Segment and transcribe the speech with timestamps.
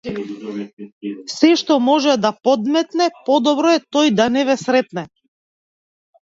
[1.33, 5.07] Сешто може да подметне подобро е тој да не ве сретне.